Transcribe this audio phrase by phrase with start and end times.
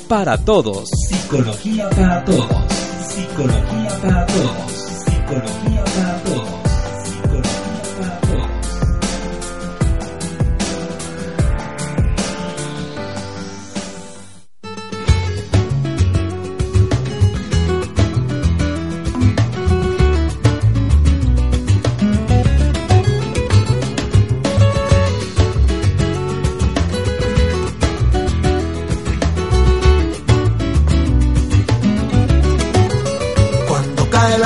[0.00, 0.88] Para todos.
[0.88, 2.46] Psicología para todos.
[3.06, 4.72] Psicología para todos.
[5.04, 5.71] Psicología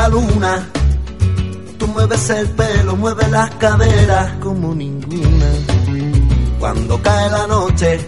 [0.08, 0.68] luna,
[1.78, 5.46] tú mueves el pelo, mueves las caderas como ninguna.
[6.58, 8.00] Cuando cae la noche,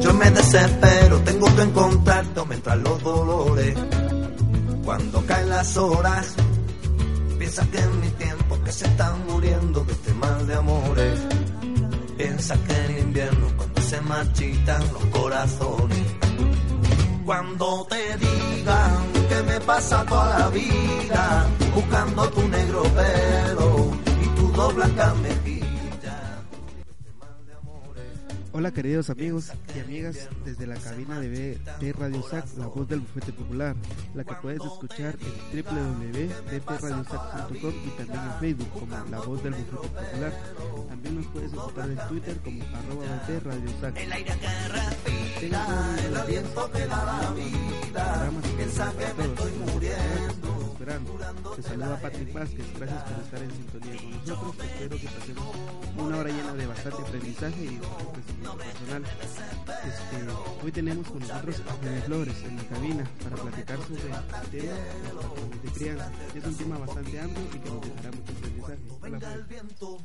[0.00, 3.74] yo me desespero, tengo que encontrarte, aumentar los dolores.
[4.84, 6.34] Cuando caen las horas,
[7.38, 11.20] piensa que en mi tiempo que se están muriendo de este mal de amores.
[12.16, 16.06] Piensa que en invierno, cuando se marchitan los corazones.
[17.24, 23.90] Cuando te digan que me pasa toda la vida buscando tu negro pelo
[24.22, 25.61] y tu dos blancas mejillas.
[28.54, 32.86] Hola queridos amigos y amigas desde la cabina de, B- de Radio SAC, la voz
[32.86, 33.74] del bufete popular,
[34.14, 35.16] la que puedes escuchar
[35.52, 40.32] en www.bpradiosac.com y también en Facebook como la voz del bufete popular.
[40.88, 43.94] También nos puedes encontrar en Twitter como arroba BP Radio SAC.
[45.40, 47.32] Tengan todos los días, programas
[48.44, 48.90] que para
[49.34, 49.50] todos,
[50.82, 51.12] esperando.
[51.54, 54.66] Te saluda Patrick Vázquez, gracias por estar en sintonía con nosotros.
[54.66, 55.44] Espero que pasemos
[55.96, 59.02] una hora llena de bastante aprendizaje y crecimiento personal.
[59.86, 64.10] Este, hoy tenemos con nosotros a Fede Flores en la cabina para platicar sobre el
[64.50, 64.74] tema
[65.62, 66.12] de crianza.
[66.34, 68.78] Es un tema bastante amplio y que nos dejará mucho aprendizaje.
[69.02, 70.00] Hola.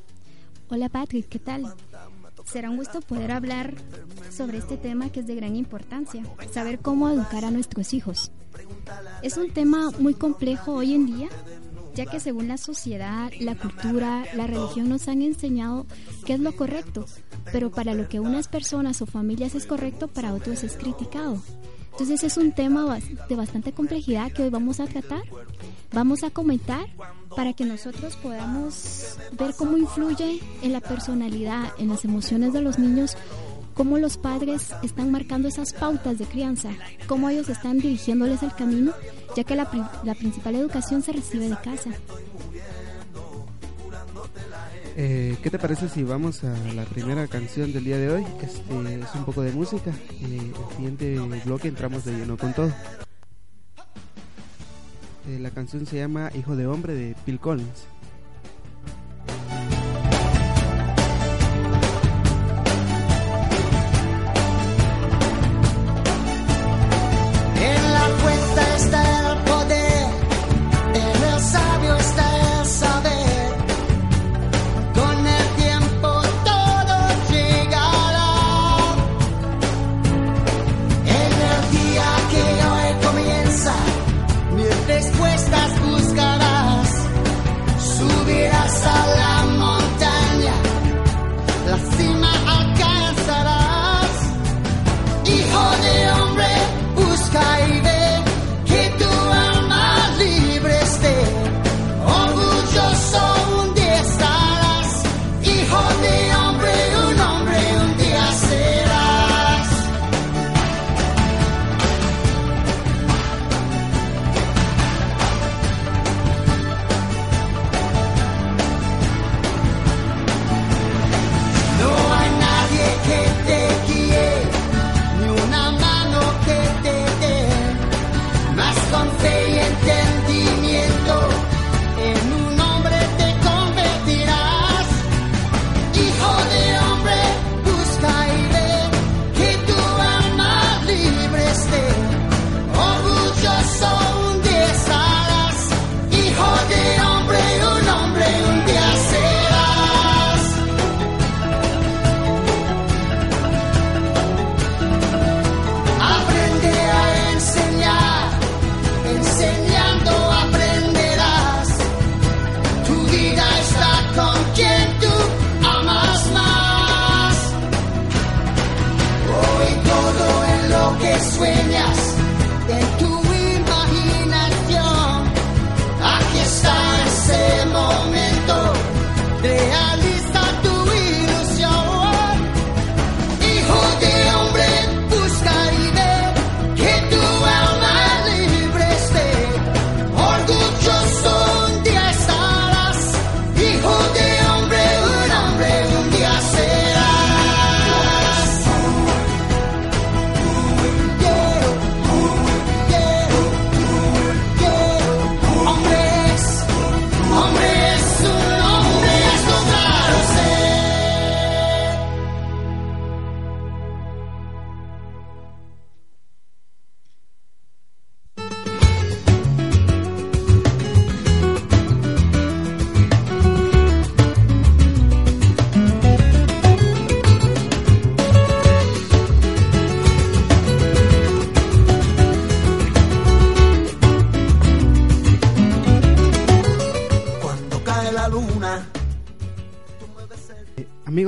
[0.70, 1.74] Hola Patrick, ¿qué tal?
[2.46, 3.74] Será un gusto poder hablar
[4.32, 8.32] sobre este tema que es de gran importancia, saber cómo educar a nuestros hijos.
[9.22, 11.30] Es un tema muy complejo hoy en día,
[11.96, 15.86] ya que según la sociedad, la cultura, la religión nos han enseñado
[16.26, 17.06] qué es lo correcto,
[17.52, 21.42] pero para lo que unas personas o familias es correcto, para otros es criticado.
[22.00, 25.24] Entonces es un tema de bastante complejidad que hoy vamos a tratar,
[25.92, 26.86] vamos a comentar
[27.36, 32.78] para que nosotros podamos ver cómo influye en la personalidad, en las emociones de los
[32.78, 33.18] niños,
[33.74, 36.70] cómo los padres están marcando esas pautas de crianza,
[37.08, 38.94] cómo ellos están dirigiéndoles el camino,
[39.36, 39.68] ya que la,
[40.04, 41.90] la principal educación se recibe de casa.
[45.00, 48.26] Eh, ¿Qué te parece si vamos a la primera canción del día de hoy?
[48.42, 49.92] Este, es un poco de música.
[50.24, 52.74] El siguiente bloque entramos de lleno con todo.
[55.28, 57.86] Eh, la canción se llama Hijo de Hombre de Phil Collins.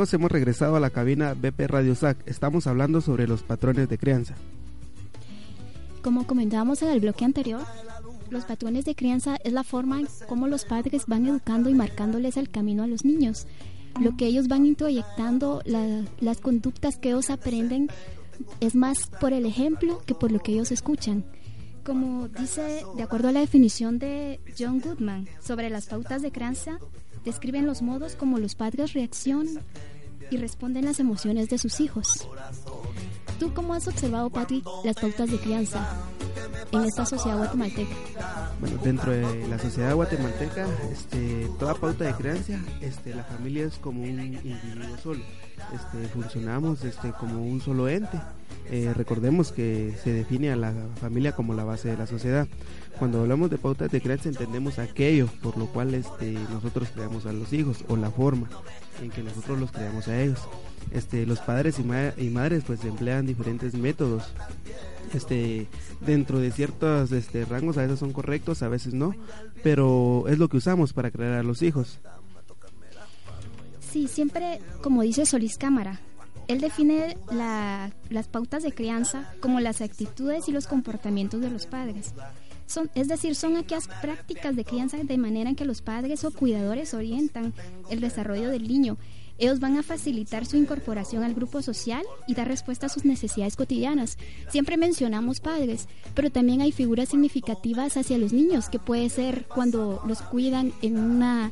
[0.10, 2.18] Amigos, hemos regresado a la cabina BP Radio SAC.
[2.28, 4.34] Estamos hablando sobre los patrones de crianza.
[6.02, 7.62] Como comentábamos en el bloque anterior,
[8.32, 12.38] los patrones de crianza es la forma en cómo los padres van educando y marcándoles
[12.38, 13.46] el camino a los niños.
[14.02, 17.90] Lo que ellos van introyectando, la- las conductas que ellos aprenden,
[18.62, 21.24] es más por el ejemplo que por lo que ellos escuchan.
[21.86, 26.80] Como dice, de acuerdo a la definición de John Goodman sobre las pautas de crianza,
[27.26, 29.60] describen los modos como los padres reaccionan
[30.32, 32.28] y responden las emociones de sus hijos.
[33.40, 35.88] ¿Tú cómo has observado, Patrick, las pautas de crianza
[36.72, 37.96] en esta sociedad guatemalteca?
[38.60, 43.78] Bueno, dentro de la sociedad guatemalteca, este, toda pauta de crianza, este, la familia es
[43.78, 45.24] como un individuo solo.
[45.74, 48.20] Este, funcionamos este, como un solo ente.
[48.70, 52.48] Eh, recordemos que se define a la familia como la base de la sociedad.
[53.00, 57.32] Cuando hablamos de pautas de crianza entendemos aquello por lo cual este, nosotros creamos a
[57.34, 58.50] los hijos o la forma
[59.02, 60.40] en que nosotros los creamos a ellos.
[60.92, 64.24] Este, los padres y, ma- y madres pues emplean diferentes métodos
[65.14, 65.68] este
[66.02, 69.16] dentro de ciertos este, rangos a veces son correctos, a veces no,
[69.64, 72.00] pero es lo que usamos para crear a los hijos.
[73.92, 76.00] Sí, siempre, como dice Solís Cámara,
[76.48, 81.66] él define la- las pautas de crianza como las actitudes y los comportamientos de los
[81.66, 82.14] padres.
[82.96, 86.94] Es decir, son aquellas prácticas de crianza de manera en que los padres o cuidadores
[86.94, 87.54] orientan
[87.90, 88.98] el desarrollo del niño.
[89.40, 93.56] Ellos van a facilitar su incorporación al grupo social y dar respuesta a sus necesidades
[93.56, 94.18] cotidianas.
[94.50, 100.02] Siempre mencionamos padres, pero también hay figuras significativas hacia los niños, que puede ser cuando
[100.06, 101.52] los cuidan en una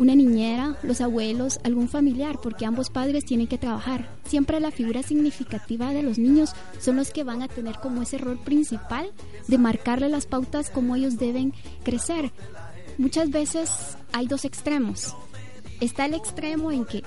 [0.00, 4.08] una niñera, los abuelos, algún familiar, porque ambos padres tienen que trabajar.
[4.24, 8.16] Siempre la figura significativa de los niños son los que van a tener como ese
[8.16, 9.12] rol principal
[9.46, 11.52] de marcarle las pautas como ellos deben
[11.84, 12.32] crecer.
[12.96, 13.70] Muchas veces
[14.12, 15.14] hay dos extremos.
[15.80, 17.04] Está el extremo en que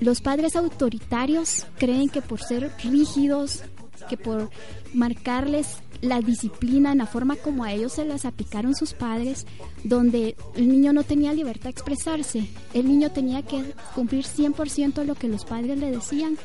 [0.00, 3.64] los padres autoritarios creen que por ser rígidos,
[4.08, 4.50] que por
[4.94, 9.46] marcarles la disciplina en la forma como a ellos se las aplicaron sus padres,
[9.84, 13.62] donde el niño no tenía libertad de expresarse, el niño tenía que
[13.94, 16.36] cumplir 100% lo que los padres le decían,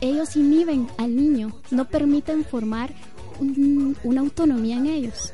[0.00, 2.92] ellos inhiben al niño, no permiten formar
[3.40, 5.32] un- una autonomía en ellos.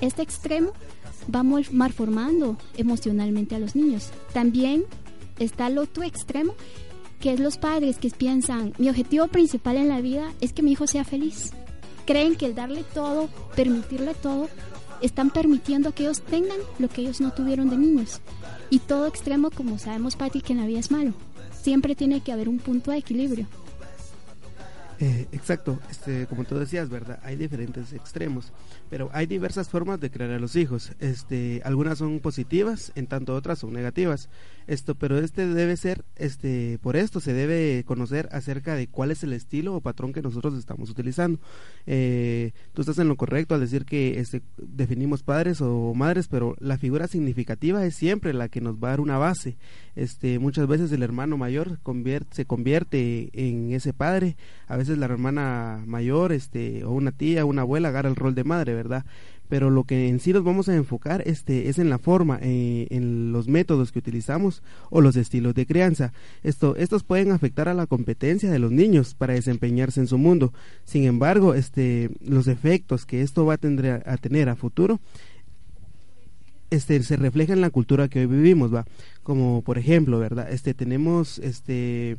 [0.00, 0.72] Este extremo
[1.34, 4.10] va mol- malformando emocionalmente a los niños.
[4.32, 4.84] También
[5.38, 6.54] está el otro extremo,
[7.20, 10.72] que es los padres que piensan, mi objetivo principal en la vida es que mi
[10.72, 11.52] hijo sea feliz.
[12.06, 14.48] Creen que el darle todo, permitirle todo,
[15.02, 18.20] están permitiendo que ellos tengan lo que ellos no tuvieron de niños.
[18.70, 21.12] Y todo extremo, como sabemos, Patti, que en la vida es malo.
[21.62, 23.46] Siempre tiene que haber un punto de equilibrio.
[25.02, 27.20] Eh, exacto, este, como tú decías, ¿verdad?
[27.22, 28.52] Hay diferentes extremos,
[28.90, 30.92] pero hay diversas formas de crear a los hijos.
[31.00, 34.28] Este, algunas son positivas, en tanto otras son negativas.
[34.66, 39.24] Esto, pero este debe ser, este, por esto se debe conocer acerca de cuál es
[39.24, 41.40] el estilo o patrón que nosotros estamos utilizando.
[41.86, 46.56] Eh, tú estás en lo correcto al decir que este, definimos padres o madres, pero
[46.60, 49.56] la figura significativa es siempre la que nos va a dar una base.
[49.96, 51.80] Este, muchas veces el hermano mayor
[52.32, 54.36] se convierte en ese padre,
[54.70, 58.44] a veces la hermana mayor, este, o una tía, una abuela agarra el rol de
[58.44, 59.04] madre, ¿verdad?
[59.48, 62.86] Pero lo que en sí nos vamos a enfocar este, es en la forma, eh,
[62.90, 66.12] en los métodos que utilizamos o los estilos de crianza.
[66.44, 70.52] Esto, estos pueden afectar a la competencia de los niños para desempeñarse en su mundo.
[70.84, 75.00] Sin embargo, este, los efectos que esto va a tener a, tener a futuro
[76.70, 78.84] este se refleja en la cultura que hoy vivimos va
[79.24, 82.16] como por ejemplo verdad este tenemos este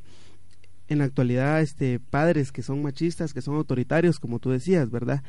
[0.91, 5.23] en la actualidad este padres que son machistas, que son autoritarios, como tú decías, ¿verdad?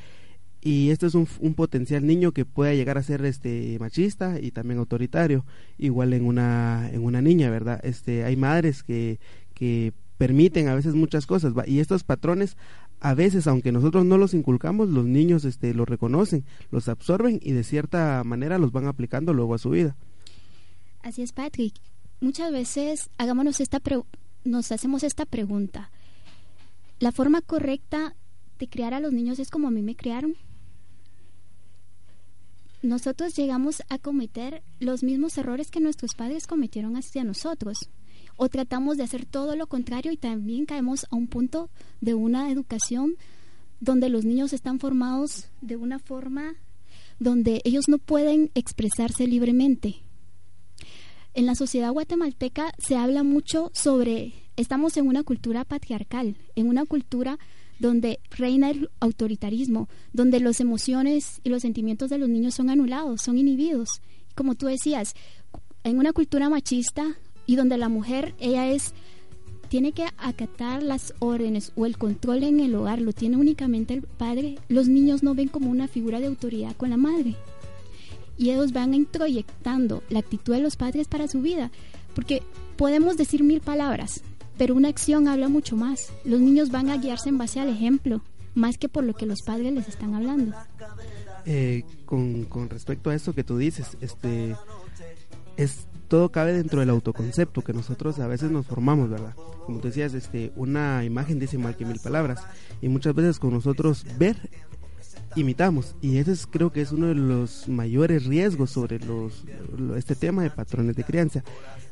[0.61, 4.78] Y este es un, potencial niño que pueda llegar a ser este machista y también
[4.78, 5.45] autoritario,
[5.76, 7.81] igual en una en una niña, ¿verdad?
[7.83, 9.19] Este hay madres que
[9.54, 12.57] que permiten a veces muchas cosas y estos patrones
[13.00, 17.52] a veces aunque nosotros no los inculcamos los niños este los reconocen los absorben y
[17.52, 19.97] de cierta manera los van aplicando luego a su vida
[21.02, 21.75] Así es, Patrick.
[22.21, 24.02] Muchas veces hagámonos esta pre-
[24.44, 25.90] nos hacemos esta pregunta.
[26.99, 28.14] ¿La forma correcta
[28.58, 30.37] de criar a los niños es como a mí me criaron?
[32.82, 37.88] Nosotros llegamos a cometer los mismos errores que nuestros padres cometieron hacia nosotros.
[38.37, 41.70] O tratamos de hacer todo lo contrario y también caemos a un punto
[42.00, 43.14] de una educación
[43.80, 46.54] donde los niños están formados de una forma
[47.18, 50.02] donde ellos no pueden expresarse libremente
[51.34, 56.84] en la sociedad guatemalteca se habla mucho sobre, estamos en una cultura patriarcal, en una
[56.84, 57.38] cultura
[57.78, 63.22] donde reina el autoritarismo, donde las emociones y los sentimientos de los niños son anulados,
[63.22, 64.02] son inhibidos.
[64.34, 65.14] Como tú decías,
[65.84, 68.92] en una cultura machista y donde la mujer, ella es,
[69.68, 74.02] tiene que acatar las órdenes o el control en el hogar, lo tiene únicamente el
[74.02, 77.36] padre, los niños no ven como una figura de autoridad con la madre
[78.42, 81.70] y ellos van introyectando la actitud de los padres para su vida,
[82.12, 82.42] porque
[82.76, 84.20] podemos decir mil palabras,
[84.58, 86.12] pero una acción habla mucho más.
[86.25, 88.20] Los niños van a guiarse en base al ejemplo,
[88.54, 90.56] más que por lo que los padres les están hablando.
[91.46, 94.56] Eh, con, con respecto a eso que tú dices, este
[95.56, 99.34] es todo cabe dentro del autoconcepto que nosotros a veces nos formamos, ¿verdad?
[99.66, 102.42] Como tú decías, este, una imagen dice mal que mil palabras
[102.80, 104.37] y muchas veces con nosotros ver
[105.37, 109.45] imitamos y ese es, creo que es uno de los mayores riesgos sobre los
[109.78, 111.42] lo- este tema de patrones de crianza.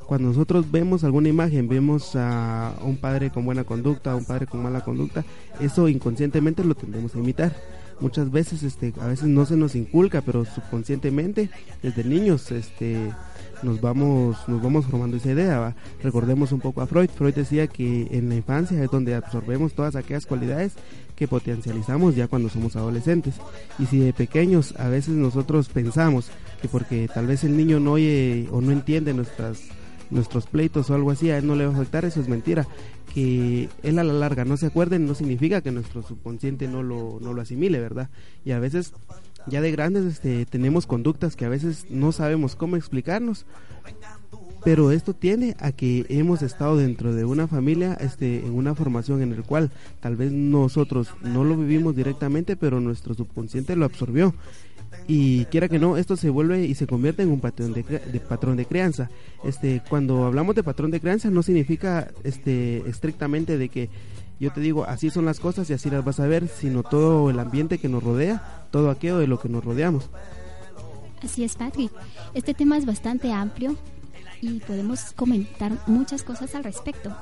[0.07, 4.47] Cuando nosotros vemos alguna imagen, vemos a un padre con buena conducta, a un padre
[4.47, 5.25] con mala conducta,
[5.61, 7.55] eso inconscientemente lo tendemos a imitar.
[8.01, 11.51] Muchas veces este a veces no se nos inculca, pero subconscientemente
[11.83, 13.13] desde niños este
[13.63, 15.59] nos vamos nos vamos formando esa idea.
[15.59, 15.77] ¿va?
[16.03, 17.11] Recordemos un poco a Freud.
[17.11, 20.73] Freud decía que en la infancia es donde absorbemos todas aquellas cualidades
[21.21, 23.35] que potencializamos ya cuando somos adolescentes.
[23.79, 26.31] Y si de pequeños a veces nosotros pensamos
[26.63, 29.61] que porque tal vez el niño no oye o no entiende nuestras
[30.09, 32.67] nuestros pleitos o algo así, a él no le va a afectar, eso es mentira.
[33.15, 37.19] Que él a la larga no se acuerde no significa que nuestro subconsciente no lo,
[37.21, 38.09] no lo asimile, ¿verdad?
[38.43, 38.95] Y a veces
[39.47, 43.45] ya de grandes este, tenemos conductas que a veces no sabemos cómo explicarnos,
[44.65, 49.23] pero esto tiene a que hemos estado dentro de una familia este en una formación
[49.23, 54.35] en el cual tal vez nosotros no lo vivimos directamente pero nuestro subconsciente lo absorbió.
[55.07, 58.21] Y quiera que no esto se vuelve y se convierte en un patrón de, de
[58.21, 59.09] patrón de crianza.
[59.45, 63.89] Este cuando hablamos de patrón de crianza no significa este estrictamente de que
[64.41, 67.31] yo te digo así son las cosas y así las vas a ver sino todo
[67.31, 70.11] el ambiente que nos rodea todo aquello de lo que nos rodeamos.
[71.23, 71.93] Así es, Patrick.
[72.35, 73.77] Este tema es bastante amplio
[74.41, 77.15] y podemos comentar muchas cosas al respecto.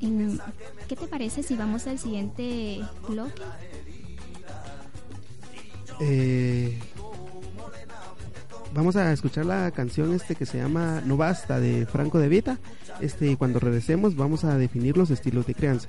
[0.00, 0.40] En-
[0.88, 3.42] ¿Qué te parece si vamos al siguiente bloque?
[6.00, 6.78] Eh,
[8.74, 12.58] vamos a escuchar la canción este que se llama No Basta de Franco de Vita.
[13.00, 15.88] Este, cuando regresemos vamos a definir los estilos de crianza.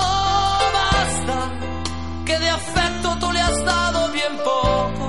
[2.61, 5.05] afecto tú le has dado bien poco,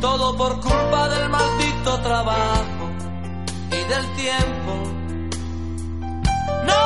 [0.00, 2.84] todo por culpa del maldito trabajo
[3.78, 4.72] y del tiempo.
[6.70, 6.82] No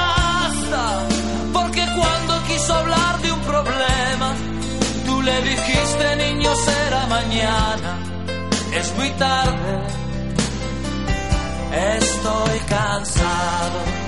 [0.00, 0.84] basta
[1.52, 4.28] porque cuando quiso hablar de un problema,
[5.06, 7.92] tú le dijiste niño será mañana,
[8.72, 9.72] es muy tarde,
[11.98, 14.07] estoy cansado.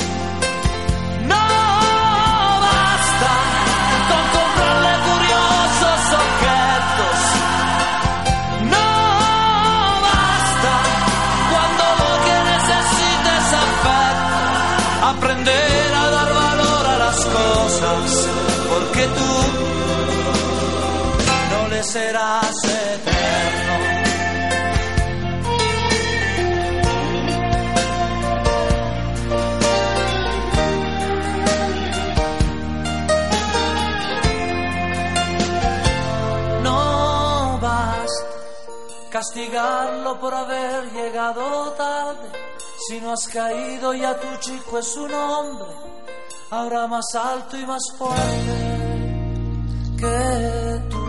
[21.91, 23.75] Serás eterno.
[36.63, 38.11] No vas
[39.09, 42.29] castigarlo por haber llegado tarde.
[42.87, 45.71] Si no has caído ya tu chico es un hombre,
[46.51, 48.17] ahora más alto y más fuerte
[49.97, 51.01] que tú.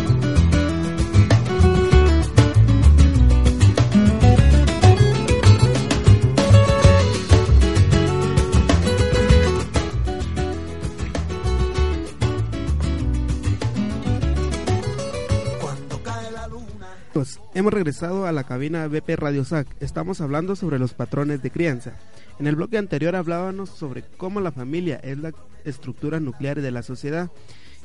[17.56, 19.68] hemos regresado a la cabina BP Radio SAC.
[19.80, 21.94] Estamos hablando sobre los patrones de crianza.
[22.38, 25.32] En el bloque anterior hablábamos sobre cómo la familia es la
[25.63, 27.32] estructura nuclear de la sociedad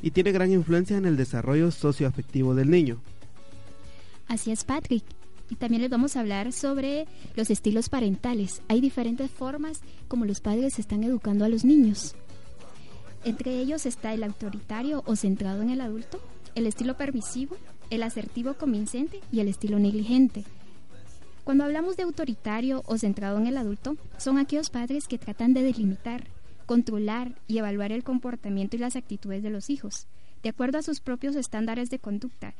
[0.01, 3.01] y tiene gran influencia en el desarrollo socioafectivo del niño.
[4.27, 5.05] Así es, Patrick.
[5.49, 8.61] Y también les vamos a hablar sobre los estilos parentales.
[8.67, 9.79] Hay diferentes formas
[10.09, 12.15] como los padres están educando a los niños.
[13.23, 16.19] Entre ellos está el autoritario o centrado en el adulto,
[16.55, 17.55] el estilo permisivo,
[17.91, 20.43] el asertivo convincente y el estilo negligente.
[21.43, 25.61] Cuando hablamos de autoritario o centrado en el adulto, son aquellos padres que tratan de
[25.61, 26.27] delimitar,
[26.65, 30.07] controlar y evaluar el comportamiento y las actitudes de los hijos,
[30.41, 32.55] de acuerdo a sus propios estándares de conducta.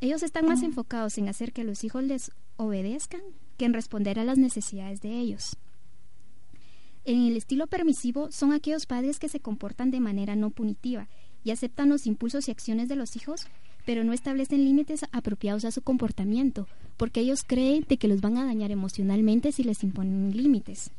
[0.00, 3.22] ellos están más enfocados en hacer que los hijos les obedezcan
[3.56, 5.56] que en responder a las necesidades de ellos.
[7.04, 11.08] En el estilo permisivo son aquellos padres que se comportan de manera no punitiva
[11.42, 13.46] y aceptan los impulsos y acciones de los hijos,
[13.88, 18.36] pero no establecen límites apropiados a su comportamiento, porque ellos creen de que los van
[18.36, 20.90] a dañar emocionalmente si les imponen límites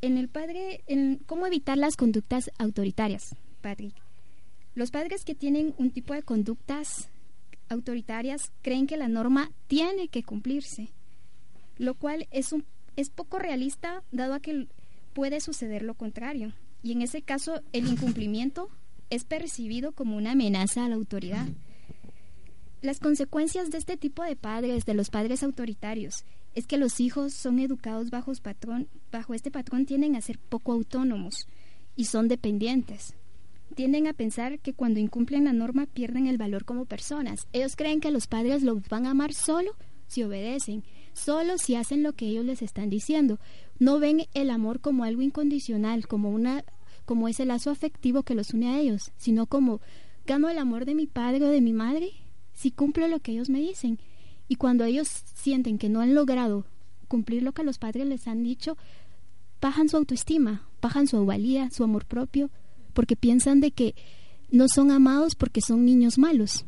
[0.00, 3.94] en el padre, en cómo evitar las conductas autoritarias, Patrick.
[4.74, 7.10] Los padres que tienen un tipo de conductas
[7.68, 10.88] autoritarias creen que la norma tiene que cumplirse,
[11.76, 12.64] lo cual es, un,
[12.96, 14.68] es poco realista dado a que
[15.12, 16.52] puede suceder lo contrario.
[16.82, 18.70] Y en ese caso el incumplimiento
[19.12, 21.46] es percibido como una amenaza a la autoridad.
[22.80, 27.34] Las consecuencias de este tipo de padres, de los padres autoritarios, es que los hijos
[27.34, 31.46] son educados bajo, este patrón tienden a ser poco autónomos
[31.94, 33.12] y son dependientes.
[33.74, 37.46] Tienden a pensar que cuando incumplen la norma pierden el valor como personas.
[37.52, 39.72] Ellos creen que los padres los van a amar solo
[40.06, 43.38] si obedecen, solo si hacen lo que ellos les están diciendo.
[43.78, 46.64] No ven el amor como algo incondicional, como una
[47.04, 49.80] como ese lazo afectivo que los une a ellos, sino como
[50.26, 52.12] gano el amor de mi padre o de mi madre
[52.54, 53.98] si cumplo lo que ellos me dicen.
[54.48, 56.66] Y cuando ellos sienten que no han logrado
[57.08, 58.76] cumplir lo que los padres les han dicho,
[59.60, 62.50] bajan su autoestima, bajan su valía, su amor propio,
[62.92, 63.94] porque piensan de que
[64.50, 66.64] no son amados porque son niños malos.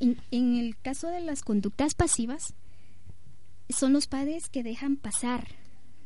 [0.00, 2.54] En, en, el caso de las conductas pasivas,
[3.68, 5.48] son los padres que dejan pasar,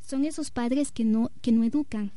[0.00, 2.12] son esos padres que no, que no educan,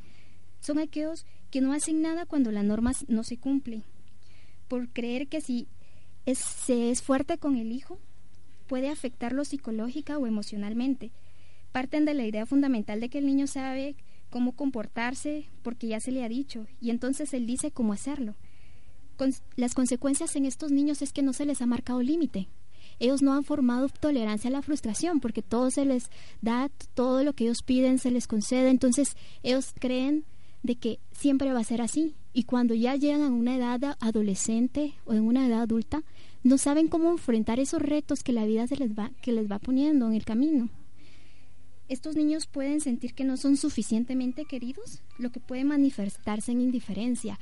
[0.60, 3.84] son aquellos que no hacen nada cuando la norma no se cumple,
[4.68, 5.68] por creer que si
[6.34, 8.00] se es fuerte con el hijo,
[8.68, 11.12] puede afectarlo psicológica o emocionalmente.
[11.72, 13.96] Parten de la idea fundamental de que el niño sabe
[14.30, 18.36] cómo comportarse porque ya se le ha dicho y entonces él dice cómo hacerlo.
[19.56, 22.48] Las consecuencias en estos niños es que no se les ha marcado límite.
[23.00, 26.10] Ellos no han formado tolerancia a la frustración porque todo se les
[26.42, 30.26] da, todo lo que ellos piden se les concede, entonces ellos creen
[30.64, 32.16] de que siempre va a ser así.
[32.34, 36.04] Y cuando ya llegan a una edad adolescente o en una edad adulta,
[36.44, 39.60] no saben cómo enfrentar esos retos que la vida se les va, que les va
[39.60, 40.70] poniendo en el camino.
[41.88, 47.40] Estos niños pueden sentir que no son suficientemente queridos, lo que puede manifestarse en indiferencia.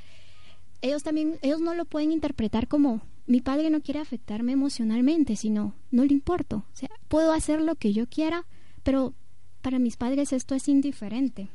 [0.81, 5.75] Ellos también, ellos no lo pueden interpretar como mi padre no quiere afectarme emocionalmente, sino
[5.91, 6.63] no le importo.
[6.71, 8.45] O sea, puedo hacer lo que yo quiera,
[8.83, 9.13] pero
[9.61, 11.49] para mis padres esto es indiferente.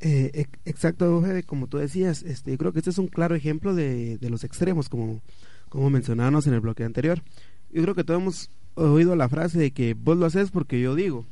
[0.00, 4.18] Eh, exacto, como tú decías, este, yo creo que este es un claro ejemplo de,
[4.18, 5.20] de los extremos, como,
[5.68, 7.22] como mencionábamos en el bloque anterior.
[7.70, 10.94] Yo creo que todos hemos oído la frase de que vos lo haces porque yo
[10.94, 11.26] digo.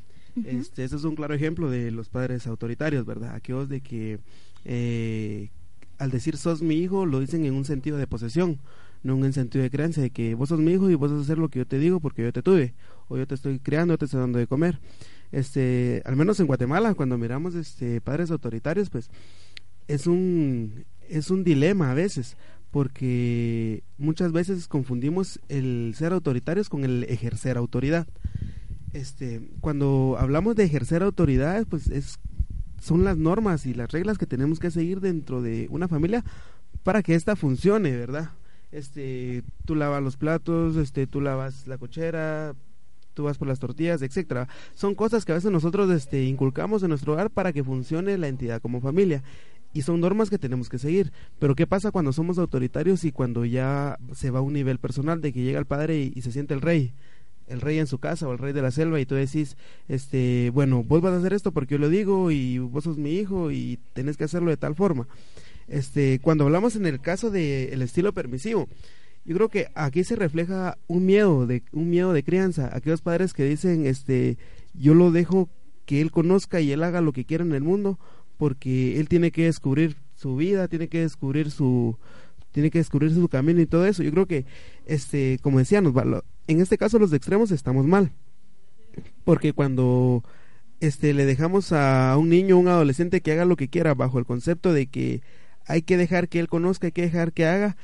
[0.44, 3.34] este, es un claro ejemplo de los padres autoritarios, ¿verdad?
[3.34, 4.18] Aquellos de que
[4.64, 5.50] eh,
[5.98, 8.58] al decir sos mi hijo lo dicen en un sentido de posesión,
[9.02, 11.20] no en un sentido de creencia, de que vos sos mi hijo y vos vas
[11.20, 12.74] a hacer lo que yo te digo porque yo te tuve,
[13.08, 14.78] o yo te estoy criando, yo te estoy dando de comer
[15.36, 19.10] este, al menos en Guatemala, cuando miramos este padres autoritarios, pues
[19.86, 22.38] es un es un dilema a veces,
[22.70, 28.06] porque muchas veces confundimos el ser autoritarios con el ejercer autoridad.
[28.94, 32.18] Este, cuando hablamos de ejercer autoridad, pues es
[32.80, 36.24] son las normas y las reglas que tenemos que seguir dentro de una familia
[36.82, 38.30] para que esta funcione, ¿verdad?
[38.72, 42.54] Este, tú lavas los platos, este, tú lavas la cochera,
[43.16, 44.46] tú vas por las tortillas, etcétera.
[44.74, 48.28] Son cosas que a veces nosotros este, inculcamos en nuestro hogar para que funcione la
[48.28, 49.24] entidad como familia.
[49.72, 51.12] Y son normas que tenemos que seguir.
[51.38, 55.20] Pero ¿qué pasa cuando somos autoritarios y cuando ya se va a un nivel personal
[55.20, 56.92] de que llega el padre y, se siente el rey?
[57.48, 60.50] el rey en su casa o el rey de la selva y tú decís, este,
[60.52, 63.52] bueno, vos vas a hacer esto porque yo lo digo y vos sos mi hijo
[63.52, 65.06] y tenés que hacerlo de tal forma.
[65.68, 68.68] Este, cuando hablamos en el caso del el estilo permisivo,
[69.26, 72.70] yo creo que aquí se refleja un miedo de un miedo de crianza.
[72.72, 74.38] Aquellos padres que dicen este
[74.72, 75.48] yo lo dejo
[75.84, 77.98] que él conozca y él haga lo que quiera en el mundo
[78.36, 81.98] porque él tiene que descubrir su vida tiene que descubrir su
[82.52, 84.04] tiene que descubrir su camino y todo eso.
[84.04, 84.46] Yo creo que
[84.86, 85.92] este como decíamos
[86.46, 88.12] en este caso los de extremos estamos mal
[89.24, 90.22] porque cuando
[90.78, 94.24] este le dejamos a un niño un adolescente que haga lo que quiera bajo el
[94.24, 95.20] concepto de que
[95.66, 97.76] hay que dejar que él conozca hay que dejar que haga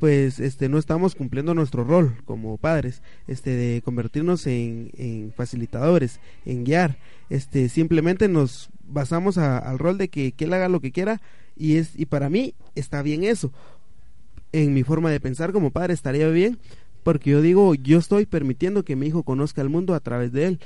[0.00, 6.64] pues este no estamos cumpliendo nuestro rol como padres este de convertirnos en, facilitadores en
[6.64, 6.96] guiar.
[7.28, 11.20] Este simplemente nos basamos al rol de que, que él haga lo que quiera
[11.54, 13.52] y es y para mí está bien eso.
[14.52, 16.58] En mi forma de pensar como padre estaría bien
[17.02, 20.46] porque yo digo yo estoy permitiendo que mi hijo conozca el mundo a través de
[20.46, 20.60] él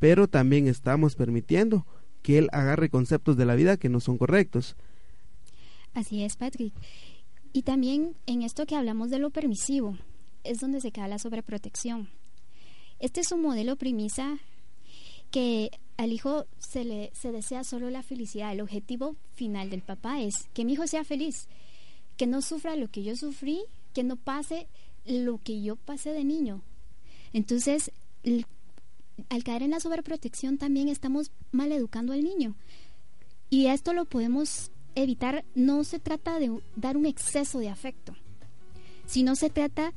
[0.00, 1.86] pero también estamos permitiendo
[2.22, 4.74] que él agarre conceptos de la vida que no son correctos.
[5.94, 6.72] Así es Patrick
[7.52, 9.96] y también en esto que hablamos de lo permisivo,
[10.44, 12.08] es donde se cae la sobreprotección.
[12.98, 14.38] Este es un modelo premisa
[15.30, 18.52] que al hijo se le se desea solo la felicidad.
[18.52, 21.48] El objetivo final del papá es que mi hijo sea feliz,
[22.16, 23.60] que no sufra lo que yo sufrí,
[23.94, 24.66] que no pase
[25.04, 26.62] lo que yo pasé de niño.
[27.32, 27.92] Entonces,
[29.28, 32.54] al caer en la sobreprotección también estamos mal educando al niño.
[33.48, 38.14] Y esto lo podemos evitar no se trata de dar un exceso de afecto,
[39.06, 39.92] sino se trata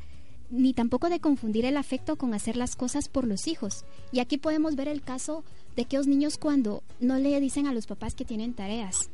[0.49, 3.85] ni tampoco de confundir el afecto con hacer las cosas por los hijos.
[4.11, 5.43] Y aquí podemos ver el caso
[5.75, 9.09] de aquellos niños cuando no le dicen a los papás que tienen tareas.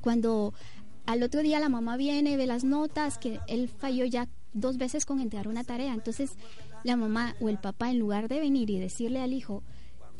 [0.00, 0.54] Cuando
[1.06, 5.06] al otro día la mamá viene, ve las notas, que él falló ya dos veces
[5.06, 5.92] con entregar una tarea.
[5.92, 6.30] Entonces,
[6.84, 9.64] la mamá o el papá, en lugar de venir y decirle al hijo,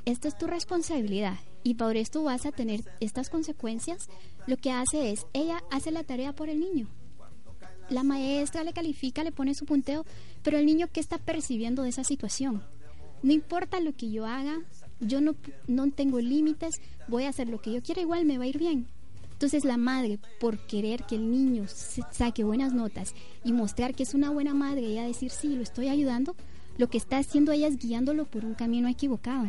[0.05, 4.09] esta es tu responsabilidad y por esto vas a tener estas consecuencias,
[4.47, 6.89] lo que hace es, ella hace la tarea por el niño.
[7.91, 10.05] La maestra le califica, le pone su punteo,
[10.43, 12.63] pero el niño qué está percibiendo de esa situación.
[13.23, 14.61] No importa lo que yo haga,
[15.01, 15.35] yo no,
[15.67, 16.75] no tengo límites,
[17.09, 18.87] voy a hacer lo que yo quiera, igual me va a ir bien.
[19.33, 21.67] Entonces la madre, por querer que el niño
[22.11, 25.63] saque buenas notas y mostrar que es una buena madre y a decir, sí, lo
[25.63, 26.35] estoy ayudando,
[26.77, 29.49] lo que está haciendo ella es guiándolo por un camino equivocado.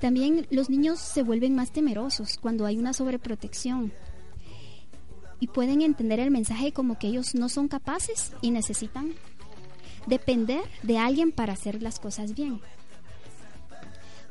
[0.00, 3.92] También los niños se vuelven más temerosos cuando hay una sobreprotección
[5.40, 9.12] y pueden entender el mensaje como que ellos no son capaces y necesitan
[10.06, 12.60] depender de alguien para hacer las cosas bien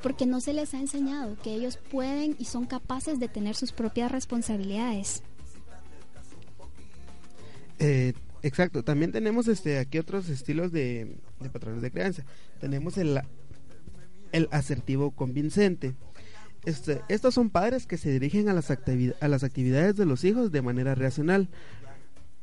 [0.02, 3.72] porque no se les ha enseñado que ellos pueden y son capaces de tener sus
[3.72, 5.24] propias responsabilidades.
[7.80, 11.18] Eh, exacto, también tenemos este aquí otros estilos de,
[11.52, 12.24] patrones de crianza.
[12.60, 13.20] Tenemos el,
[14.32, 15.96] el asertivo convincente.
[16.66, 20.52] Este, estos son padres que se dirigen a las, a las actividades de los hijos
[20.52, 21.50] de manera racional,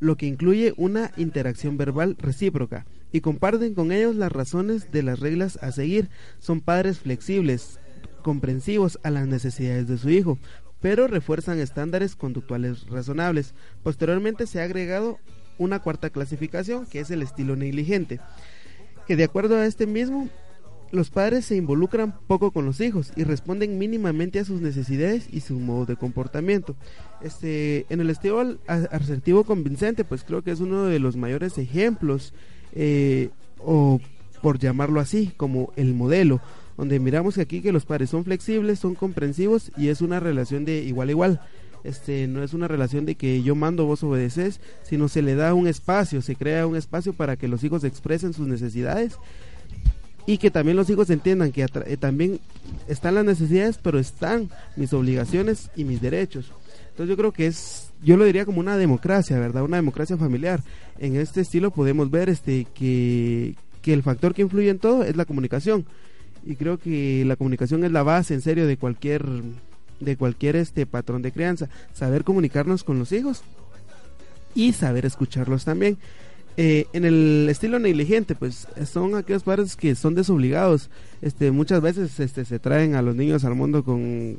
[0.01, 5.21] lo que incluye una interacción verbal recíproca y comparten con ellos las razones de las
[5.21, 6.11] reglas a seguir.
[6.39, 7.79] Son padres flexibles,
[8.23, 10.39] comprensivos a las necesidades de su hijo,
[10.81, 13.55] pero refuerzan estándares conductuales razonables.
[13.83, 15.19] Posteriormente se ha agregado
[15.59, 18.21] una cuarta clasificación, que es el estilo negligente,
[19.07, 20.29] que de acuerdo a este mismo,
[20.95, 25.41] los padres se involucran poco con los hijos y responden mínimamente a sus necesidades y
[25.41, 26.77] su modo de comportamiento.
[27.23, 32.33] Este, en el estilo asertivo convincente, pues creo que es uno de los mayores ejemplos
[32.75, 34.01] eh, o
[34.41, 36.41] por llamarlo así, como el modelo,
[36.77, 40.65] donde miramos que aquí que los padres son flexibles, son comprensivos y es una relación
[40.65, 41.41] de igual a igual.
[41.83, 45.53] Este, no es una relación de que yo mando, vos obedeces, sino se le da
[45.53, 49.19] un espacio, se crea un espacio para que los hijos expresen sus necesidades
[50.27, 52.41] y que también los hijos entiendan que eh, también
[52.89, 56.51] están las necesidades, pero están mis obligaciones y mis derechos.
[56.91, 59.65] Entonces yo creo que es, yo lo diría como una democracia, ¿verdad?
[59.65, 60.61] Una democracia familiar.
[60.99, 65.25] En este estilo podemos ver este que, el factor que influye en todo es la
[65.25, 65.85] comunicación.
[66.47, 69.25] Y creo que la comunicación es la base en serio de cualquier
[70.01, 73.43] de cualquier este patrón de crianza, saber comunicarnos con los hijos
[74.55, 75.99] y saber escucharlos también.
[76.57, 80.89] Eh, en el estilo negligente, pues son aquellos padres que son desobligados.
[81.21, 84.39] Este, muchas veces este, se traen a los niños al mundo con,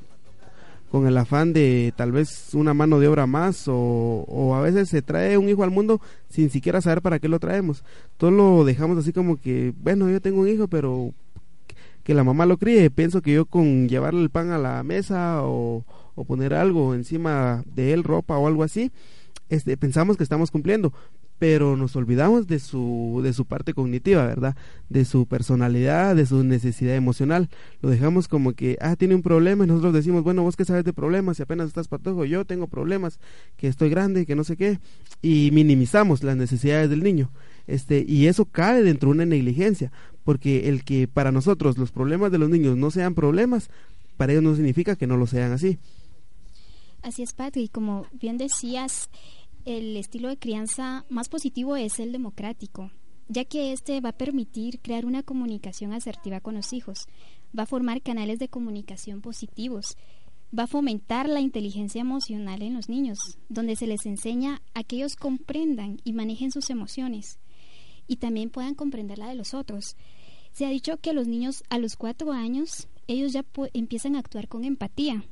[0.92, 5.02] con el afán de tal vez una mano de obra más o, a veces se
[5.02, 6.00] trae un hijo al mundo
[6.30, 7.84] sin siquiera saber para qué lo traemos.
[8.18, 11.12] Todo lo dejamos así como que, bueno, yo tengo un hijo, pero
[12.04, 12.90] que la mamá lo críe.
[12.92, 15.84] Pienso que yo con llevarle el pan a la mesa o,
[16.16, 18.92] o poner algo encima de él, ropa o algo así,
[19.50, 20.94] este, pensamos que estamos cumpliendo,
[21.38, 24.56] pero nos olvidamos de su, de su parte cognitiva, ¿verdad?
[24.90, 27.50] De su personalidad, de su necesidad emocional.
[27.82, 30.86] Lo dejamos como que, ah, tiene un problema y nosotros decimos, bueno, vos qué sabes
[30.86, 33.20] de problemas, si apenas estás patojo, yo tengo problemas,
[33.58, 34.80] que estoy grande, que no sé qué,
[35.22, 37.32] y minimizamos las necesidades del niño.
[37.68, 39.92] Este, y eso cae dentro de una negligencia,
[40.24, 43.70] porque el que para nosotros los problemas de los niños no sean problemas,
[44.18, 45.78] para ellos no significa que no lo sean así.
[47.02, 49.10] Así es, Patrick, como bien decías,
[49.66, 52.92] el estilo de crianza más positivo es el democrático,
[53.28, 57.08] ya que este va a permitir crear una comunicación asertiva con los hijos,
[57.58, 59.98] va a formar canales de comunicación positivos,
[60.58, 63.18] va a fomentar la inteligencia emocional en los niños,
[63.50, 67.40] donde se les enseña a que ellos comprendan y manejen sus emociones
[68.08, 69.98] y también puedan comprender la de los otros.
[70.52, 74.48] Se ha dicho que los niños a los cuatro años, ellos ya empiezan a actuar
[74.48, 75.26] con empatía.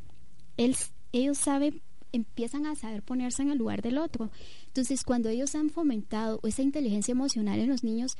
[0.58, 1.82] ellos saben
[2.14, 4.32] empiezan a saber ponerse en el lugar del otro.
[4.68, 8.16] Entonces, cuando ellos han fomentado esa inteligencia emocional en los niños,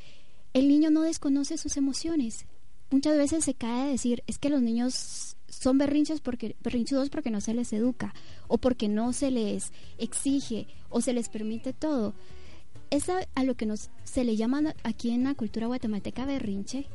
[0.54, 2.46] el niño no desconoce sus emociones.
[2.92, 7.32] Muchas veces se cae a decir, es que los niños son berrinchos porque, berrinchudos porque
[7.32, 8.14] no se les educa,
[8.48, 12.14] o porque no se les exige, o se les permite todo.
[12.90, 13.72] Esa a lo que
[14.04, 16.88] se le llama aquí en la cultura guatemalteca berrinche,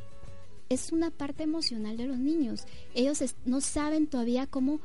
[0.69, 2.65] es una parte emocional de los niños.
[2.93, 4.79] Ellos no saben todavía cómo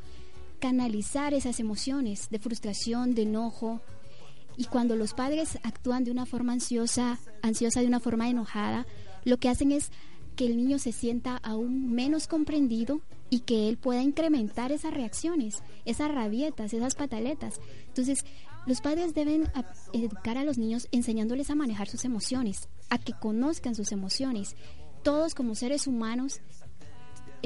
[0.61, 3.81] canalizar esas emociones de frustración, de enojo.
[4.57, 8.87] Y cuando los padres actúan de una forma ansiosa, ansiosa de una forma enojada,
[9.25, 9.91] lo que hacen es
[10.37, 15.63] que el niño se sienta aún menos comprendido y que él pueda incrementar esas reacciones,
[15.85, 17.61] esas rabietas, esas pataletas.
[17.89, 18.25] Entonces,
[18.67, 19.51] los padres deben
[19.93, 24.57] educar a los niños enseñándoles a manejar sus emociones, a que conozcan sus emociones.
[25.03, 26.41] Todos como seres humanos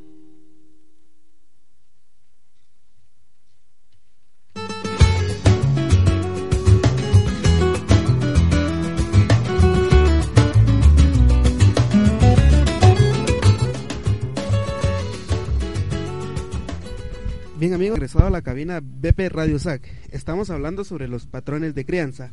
[17.58, 19.82] Bien amigos, regresado a la cabina BP Radio SAC.
[20.12, 22.32] Estamos hablando sobre los patrones de crianza.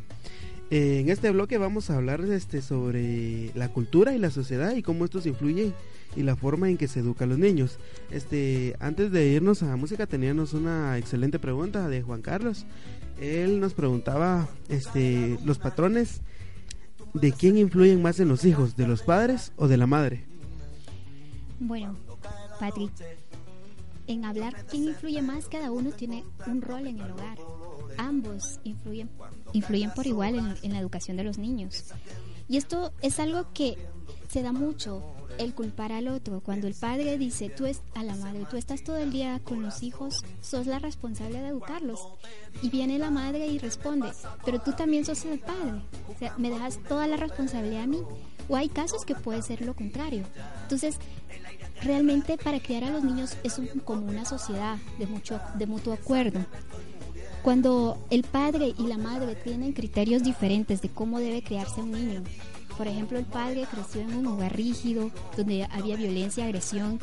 [0.73, 4.81] Eh, en este bloque vamos a hablar este, sobre la cultura y la sociedad y
[4.81, 5.75] cómo estos influyen
[6.17, 7.77] y la forma en que se educa a los niños.
[8.11, 12.65] Este, antes de irnos a la música teníamos una excelente pregunta de Juan Carlos.
[13.21, 16.23] Él nos preguntaba este, los patrones
[17.13, 20.25] de quién influyen más en los hijos, de los padres o de la madre.
[21.61, 21.99] Bueno,
[22.59, 22.93] Patrick,
[24.07, 27.39] en hablar quién influye más, cada uno tiene un rol en el hogar.
[27.99, 29.11] Ambos influyen,
[29.53, 31.93] influyen por igual en, la educación de los niños.
[32.49, 33.77] Y esto es algo que
[34.29, 35.03] se da mucho,
[35.39, 36.41] el culpar al otro.
[36.41, 39.63] Cuando el padre dice, tú es a la madre, tú estás todo el día con
[39.63, 42.01] los hijos, sos la responsable de educarlos.
[42.63, 44.11] Y viene la madre y responde,
[44.45, 45.83] pero tú también sos el padre.
[46.15, 48.03] O sea, me dejas toda la responsabilidad a mí.
[48.49, 50.25] O hay casos que puede ser lo contrario.
[50.63, 50.97] Entonces,
[51.85, 56.41] realmente para criar a los niños es como una sociedad de mucho de mutuo acuerdo.
[57.43, 62.23] Cuando el padre y la madre tienen criterios diferentes de cómo debe criarse un niño,
[62.77, 67.01] por ejemplo, el padre creció en un hogar rígido, donde había violencia, agresión,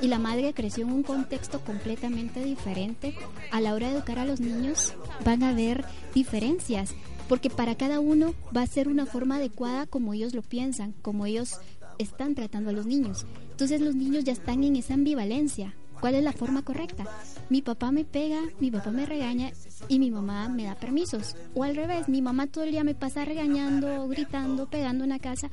[0.00, 3.14] y la madre creció en un contexto completamente diferente,
[3.50, 6.94] a la hora de educar a los niños van a haber diferencias,
[7.28, 11.24] porque para cada uno va a ser una forma adecuada como ellos lo piensan, como
[11.24, 11.60] ellos
[11.98, 13.26] están tratando a los niños.
[13.50, 15.74] Entonces los niños ya están en esa ambivalencia.
[16.00, 17.04] ¿Cuál es la forma correcta?
[17.48, 19.52] Mi papá me pega, mi papá me regaña
[19.86, 21.36] y mi mamá me da permisos.
[21.54, 25.20] O al revés, mi mamá todo el día me pasa regañando, gritando, pegando en la
[25.20, 25.48] casa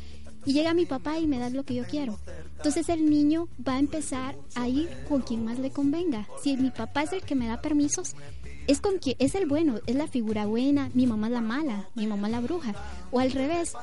[0.45, 2.17] y llega mi papá y me da lo que yo quiero.
[2.57, 6.27] Entonces el niño va a empezar a ir con quien más le convenga.
[6.41, 8.15] Si mi papá es el que me da permisos,
[8.69, 11.89] es con quien es el bueno, es la figura buena, mi mamá es la mala,
[11.95, 12.75] mi mamá es la bruja.
[13.09, 13.73] O al revés,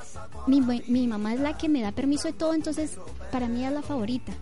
[0.46, 2.96] mi, mi mamá es la que me da permiso de todo, entonces
[3.32, 4.32] para mí es la favorita.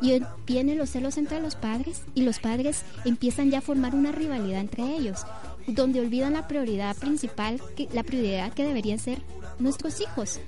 [0.00, 4.10] Y vienen los celos entre los padres y los padres empiezan ya a formar una
[4.10, 5.26] rivalidad entre ellos,
[5.66, 9.20] donde olvidan la prioridad principal, que, la prioridad que deberían ser
[9.58, 10.40] nuestros hijos.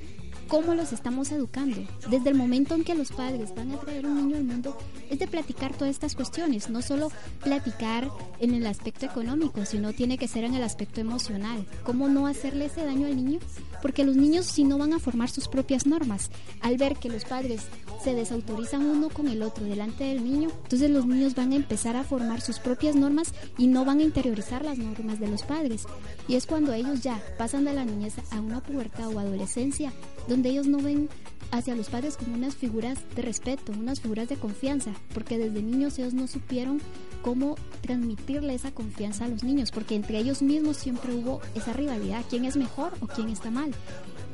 [0.49, 1.77] ¿Cómo los estamos educando?
[2.09, 4.79] Desde el momento en que los padres van a traer un niño al mundo,
[5.11, 7.11] es de platicar todas estas cuestiones, no solo
[7.43, 11.67] platicar en el aspecto económico, sino tiene que ser en el aspecto emocional.
[11.85, 13.41] ¿Cómo no hacerle ese daño al niño?
[13.83, 17.24] Porque los niños si no van a formar sus propias normas, al ver que los
[17.24, 17.62] padres
[18.03, 21.97] se desautorizan uno con el otro delante del niño, entonces los niños van a empezar
[21.97, 25.85] a formar sus propias normas y no van a interiorizar las normas de los padres.
[26.29, 29.93] Y es cuando ellos ya pasan de la niñez a una pubertad o adolescencia,
[30.29, 31.09] donde ellos no ven
[31.51, 35.99] hacia los padres como unas figuras de respeto, unas figuras de confianza, porque desde niños
[35.99, 36.81] ellos no supieron
[37.23, 42.25] cómo transmitirle esa confianza a los niños, porque entre ellos mismos siempre hubo esa rivalidad,
[42.29, 43.73] quién es mejor o quién está mal.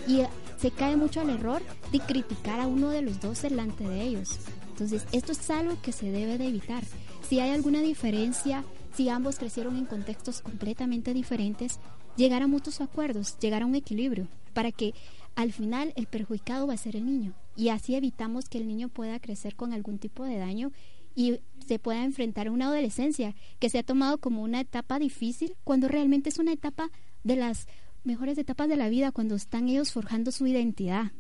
[0.07, 3.89] Y eh, se cae mucho al error de criticar a uno de los dos delante
[3.89, 4.39] de ellos.
[4.71, 6.83] Entonces, esto es algo que se debe de evitar.
[7.29, 11.79] Si hay alguna diferencia, si ambos crecieron en contextos completamente diferentes,
[12.17, 14.95] llegar a mutuos acuerdos, llegar a un equilibrio, para que
[15.35, 17.35] al final el perjudicado va a ser el niño.
[17.57, 20.73] Y así evitamos que el niño pueda crecer con algún tipo de daño
[21.15, 25.55] y se pueda enfrentar a una adolescencia que se ha tomado como una etapa difícil
[25.65, 26.91] cuando realmente es una etapa
[27.25, 27.67] de las
[28.05, 31.13] mejores etapas de la vida, cuando están ellos forjando su identidad,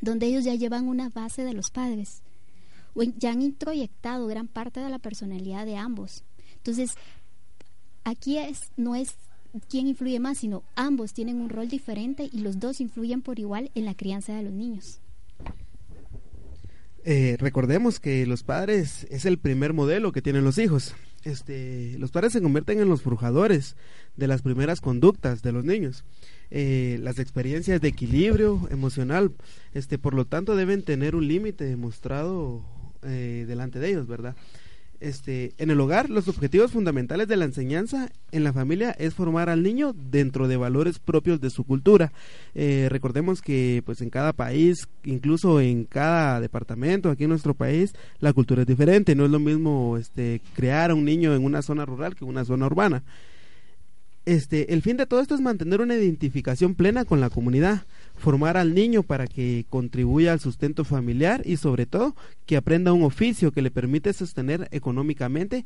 [0.00, 2.22] donde ellos ya llevan una base de los padres,
[2.94, 6.24] o ya han introyectado gran parte de la personalidad de ambos.
[6.56, 6.94] Entonces,
[8.04, 9.16] aquí es, no es
[9.68, 13.70] quién influye más, sino ambos tienen un rol diferente y los dos influyen por igual
[13.74, 15.00] en la crianza de los niños.
[17.04, 20.94] Eh, recordemos que los padres es el primer modelo que tienen los hijos.
[21.24, 23.76] Este, los padres se convierten en los forjadores
[24.16, 26.04] de las primeras conductas de los niños.
[26.50, 29.32] Eh, las experiencias de equilibrio emocional,
[29.72, 32.64] este, por lo tanto, deben tener un límite demostrado
[33.02, 34.36] eh, delante de ellos, ¿verdad?
[35.00, 39.48] Este, en el hogar, los objetivos fundamentales de la enseñanza en la familia es formar
[39.48, 42.12] al niño dentro de valores propios de su cultura.
[42.54, 47.94] Eh, recordemos que, pues, en cada país, incluso en cada departamento aquí en nuestro país,
[48.18, 49.14] la cultura es diferente.
[49.14, 52.30] No es lo mismo, este, crear a un niño en una zona rural que en
[52.30, 53.02] una zona urbana.
[54.26, 57.84] Este, el fin de todo esto es mantener una identificación plena con la comunidad,
[58.20, 62.14] formar al niño para que contribuya al sustento familiar y sobre todo
[62.46, 65.64] que aprenda un oficio que le permite sostener económicamente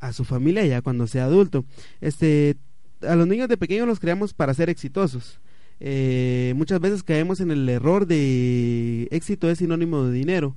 [0.00, 1.64] a su familia ya cuando sea adulto.
[2.00, 2.56] Este,
[3.02, 5.40] a los niños de pequeños los creamos para ser exitosos.
[5.80, 10.56] Eh, muchas veces caemos en el error de éxito es sinónimo de dinero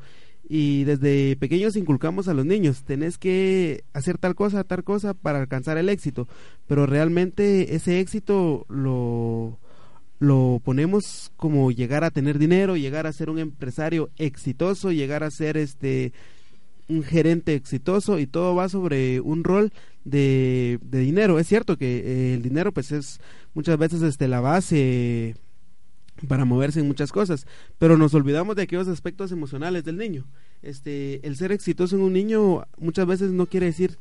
[0.54, 5.40] y desde pequeños inculcamos a los niños, tenés que hacer tal cosa, tal cosa para
[5.40, 6.28] alcanzar el éxito,
[6.68, 9.60] pero realmente ese éxito lo
[10.22, 15.32] lo ponemos como llegar a tener dinero, llegar a ser un empresario exitoso, llegar a
[15.32, 16.14] ser este
[16.88, 19.74] un gerente exitoso y todo va sobre un rol
[20.06, 21.40] de, de dinero.
[21.40, 23.20] Es cierto que eh, el dinero pues es
[23.56, 25.36] muchas veces este la base
[26.28, 27.48] para moverse en muchas cosas,
[27.80, 30.28] pero nos olvidamos de aquellos aspectos emocionales del niño.
[30.62, 33.98] Este, el ser exitoso en un niño muchas veces no quiere decir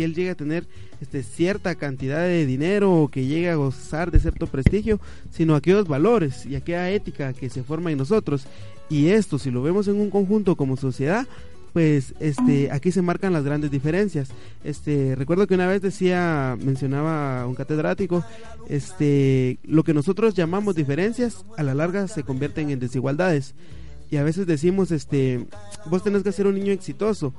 [0.00, 0.64] que él llegue a tener
[1.02, 4.98] este, cierta cantidad de dinero o que llegue a gozar de cierto prestigio,
[5.30, 8.46] sino aquellos valores y aquella ética que se forma en nosotros.
[8.88, 11.26] Y esto, si lo vemos en un conjunto como sociedad,
[11.74, 14.30] pues este aquí se marcan las grandes diferencias.
[14.64, 18.24] Este recuerdo que una vez decía mencionaba un catedrático,
[18.70, 23.54] este lo que nosotros llamamos diferencias a la larga se convierten en desigualdades.
[24.10, 25.46] Y a veces decimos este
[25.90, 27.34] vos tenés que ser un niño exitoso,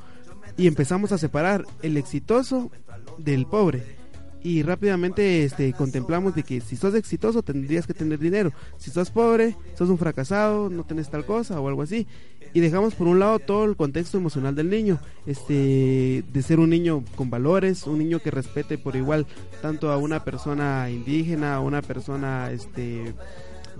[0.58, 2.72] y empezamos a separar el exitoso
[3.18, 4.02] del pobre
[4.44, 9.12] y rápidamente este contemplamos de que si sos exitoso tendrías que tener dinero, si sos
[9.12, 12.08] pobre, sos un fracasado, no tenés tal cosa o algo así.
[12.54, 16.70] Y dejamos por un lado todo el contexto emocional del niño, este de ser un
[16.70, 19.26] niño con valores, un niño que respete por igual
[19.62, 23.14] tanto a una persona indígena, a una persona este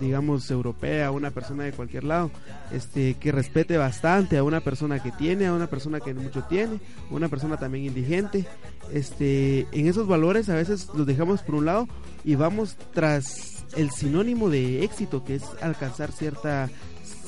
[0.02, 2.30] digamos europea, una persona de cualquier lado,
[2.72, 6.80] este que respete bastante a una persona que tiene, a una persona que mucho tiene,
[7.10, 8.46] una persona también indigente,
[8.92, 11.88] este en esos valores a veces los dejamos por un lado
[12.24, 16.68] y vamos tras el sinónimo de éxito que es alcanzar cierta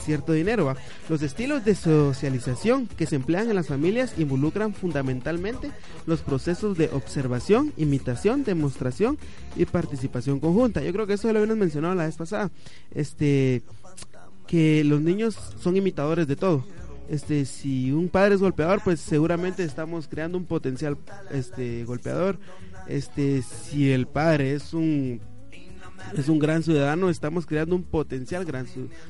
[0.04, 0.74] cierto dinero.
[1.08, 5.70] Los estilos de socialización que se emplean en las familias involucran fundamentalmente
[6.06, 9.18] los procesos de observación, imitación, demostración
[9.56, 10.82] y participación conjunta.
[10.82, 12.50] Yo creo que eso lo habíamos mencionado la vez pasada.
[12.94, 13.62] Este
[14.46, 16.64] que los niños son imitadores de todo.
[17.08, 20.96] Este, si un padre es golpeador, pues seguramente estamos creando un potencial
[21.30, 22.38] este golpeador.
[22.88, 25.20] Este, si el padre es un
[26.16, 28.66] es un gran ciudadano, estamos creando un potencial gran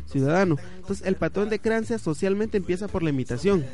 [0.07, 0.57] ciudadano.
[0.76, 3.64] Entonces, el patrón de crianza socialmente empieza por la imitación.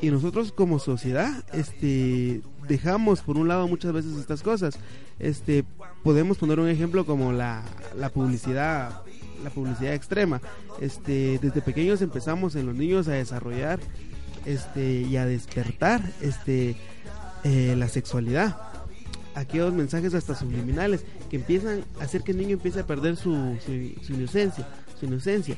[0.00, 4.78] Y nosotros como sociedad, este, dejamos por un lado muchas veces estas cosas.
[5.18, 5.64] Este,
[6.02, 7.62] podemos poner un ejemplo como la,
[7.96, 9.02] la publicidad,
[9.42, 10.40] la publicidad extrema.
[10.80, 13.80] Este, desde pequeños empezamos en los niños a desarrollar,
[14.44, 16.76] este, y a despertar, este,
[17.44, 18.73] eh, la sexualidad
[19.34, 23.56] aquellos mensajes hasta subliminales que empiezan a hacer que el niño empiece a perder su,
[23.64, 24.66] su, inocencia,
[24.98, 25.56] su inocencia.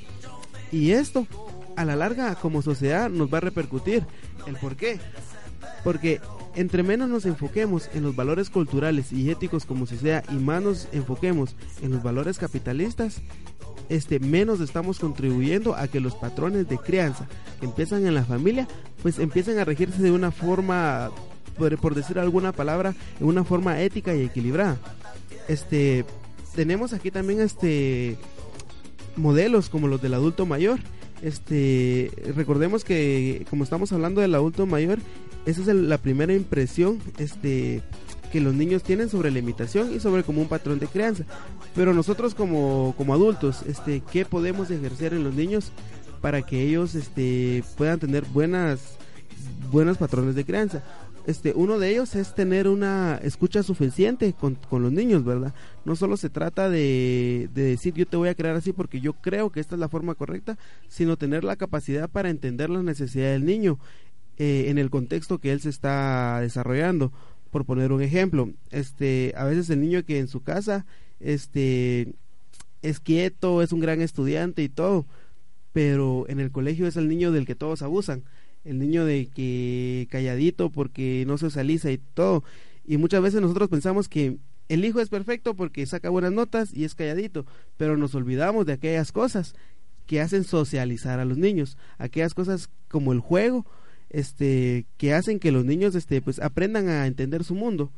[0.72, 1.26] Y esto,
[1.76, 4.04] a la larga, como sociedad, nos va a repercutir.
[4.46, 4.98] ¿El por qué?
[5.84, 6.20] Porque
[6.54, 10.88] entre menos nos enfoquemos en los valores culturales y éticos como sea y más nos
[10.92, 13.20] enfoquemos en los valores capitalistas,
[13.88, 17.28] este menos estamos contribuyendo a que los patrones de crianza
[17.60, 18.66] que empiezan en la familia
[19.02, 21.10] pues empiecen a regirse de una forma
[21.56, 24.76] por, decir alguna palabra, en una forma ética y equilibrada.
[25.48, 26.04] Este,
[26.54, 28.16] tenemos aquí también este
[29.16, 30.80] modelos como los del adulto mayor.
[31.22, 34.98] Este, recordemos que como estamos hablando del adulto mayor,
[35.46, 37.82] esa es la primera impresión este
[38.30, 41.24] que los niños tienen sobre la imitación y sobre como un patrón de crianza.
[41.74, 45.70] Pero nosotros como, como adultos, este, ¿qué podemos ejercer en los niños
[46.20, 48.80] para que ellos este, puedan tener buenas
[49.70, 50.82] buenos patrones de crianza?
[51.26, 55.52] Este, uno de ellos es tener una escucha suficiente con, los niños, ¿verdad?
[55.84, 59.50] No solo se trata de, decir yo te voy a crear así porque yo creo
[59.50, 60.56] que esta es la forma correcta,
[60.86, 63.80] sino tener la capacidad para entender las necesidades del niño
[64.38, 67.12] eh, en el contexto que él se está desarrollando.
[67.50, 70.86] Por poner un ejemplo, este, a veces el niño que en su casa,
[71.18, 72.14] este,
[72.82, 75.06] es quieto, es un gran estudiante y todo,
[75.72, 78.22] pero en el colegio es el niño del que todos abusan
[78.66, 82.44] el niño de que calladito porque no socializa y todo.
[82.84, 84.38] Y muchas veces nosotros pensamos que
[84.68, 87.46] el hijo es perfecto porque saca buenas notas y es calladito,
[87.76, 89.54] pero nos olvidamos de aquellas cosas
[90.06, 93.66] que hacen socializar a los niños, aquellas cosas como el juego,
[94.10, 97.90] este, que hacen que los niños, este, pues aprendan a entender su mundo.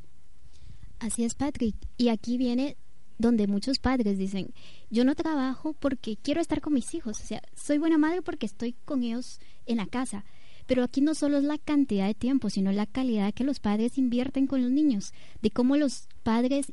[0.99, 1.77] Así es, Patrick.
[1.97, 2.77] Y aquí viene
[3.19, 4.53] donde muchos padres dicen,
[4.91, 8.47] yo no trabajo porque quiero estar con mis hijos, o sea, soy buena madre porque
[8.47, 10.25] estoy con ellos en la casa,
[10.69, 13.97] pero aquí no solo es la cantidad de tiempo, sino la calidad que los padres
[13.97, 16.73] invierten con los niños, de cómo los padres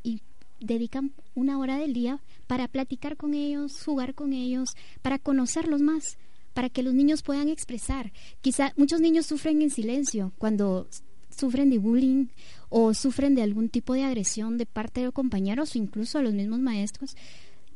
[0.60, 6.18] dedican una hora del día para platicar con ellos, jugar con ellos, para conocerlos más,
[6.54, 8.12] para que los niños puedan expresar.
[8.42, 10.90] Quizá muchos niños sufren en silencio cuando
[11.30, 12.28] sufren de bullying
[12.68, 16.22] o sufren de algún tipo de agresión de parte de los compañeros o incluso a
[16.22, 17.16] los mismos maestros.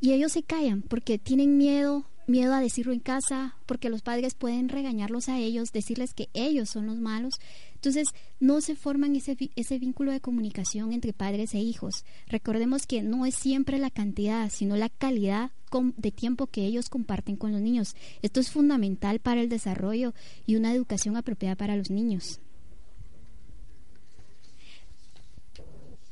[0.01, 4.35] Y ellos se callan porque tienen miedo, miedo a decirlo en casa, porque los padres
[4.35, 7.35] pueden regañarlos a ellos, decirles que ellos son los malos.
[7.75, 8.07] Entonces,
[8.39, 12.05] no se forman ese, ese vínculo de comunicación entre padres e hijos.
[12.27, 15.51] Recordemos que no es siempre la cantidad, sino la calidad
[15.97, 17.95] de tiempo que ellos comparten con los niños.
[18.21, 20.13] Esto es fundamental para el desarrollo
[20.45, 22.39] y una educación apropiada para los niños.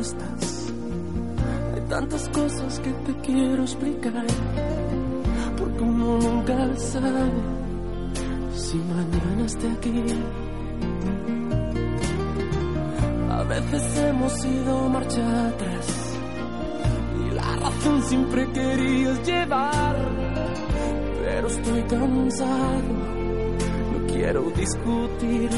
[0.00, 0.58] estás
[1.88, 4.26] tantas cosas que te quiero explicar.
[5.56, 7.30] Porque uno nunca sabe
[8.54, 10.04] si mañana esté aquí.
[13.30, 16.18] A veces hemos ido marcha atrás
[17.20, 19.96] y la razón siempre querías llevar.
[21.24, 22.82] Pero estoy cansado,
[23.92, 25.50] no quiero discutir.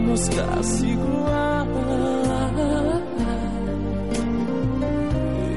[0.00, 1.68] Somos casi igual.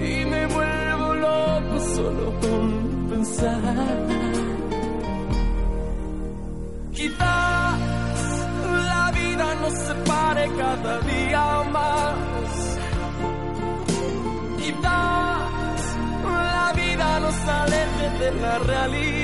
[0.04, 3.98] Y me vuelvo loco solo con pensar.
[6.94, 7.80] Quizás
[8.92, 12.78] la vida nos separe cada día más.
[14.58, 15.82] Quizás
[16.24, 19.23] la vida nos aleje de la realidad.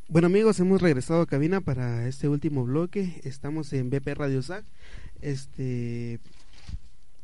[0.10, 3.22] Bueno amigos, hemos regresado a cabina para este último bloque.
[3.24, 4.66] Estamos en BP Radio SAC.
[5.22, 6.20] Este,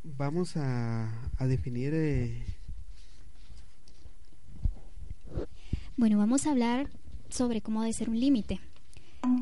[0.05, 1.11] vamos a,
[1.41, 1.93] definir.
[1.93, 2.45] Eh,
[5.97, 6.87] bueno, vamos a hablar
[7.29, 8.59] sobre cómo debe ser un límite.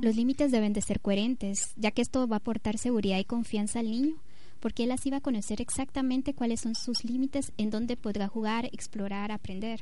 [0.01, 3.79] Los límites deben de ser coherentes, ya que esto va a aportar seguridad y confianza
[3.79, 4.15] al niño,
[4.59, 8.65] porque él así va a conocer exactamente cuáles son sus límites, en dónde podrá jugar,
[8.65, 9.81] explorar, aprender.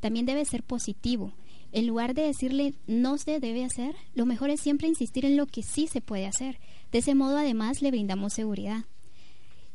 [0.00, 1.32] También debe ser positivo,
[1.72, 5.46] en lugar de decirle no se debe hacer, lo mejor es siempre insistir en lo
[5.46, 6.58] que sí se puede hacer.
[6.92, 8.84] De ese modo, además, le brindamos seguridad.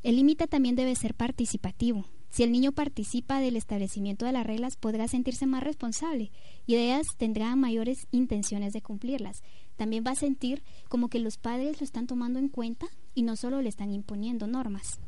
[0.03, 2.05] El límite también debe ser participativo.
[2.32, 6.32] Si el niño participa del establecimiento de las reglas, podrá sentirse más responsable
[6.65, 9.43] y de ellas tendrá mayores intenciones de cumplirlas.
[9.75, 13.36] También va a sentir como que los padres lo están tomando en cuenta y no
[13.36, 14.99] solo le están imponiendo normas.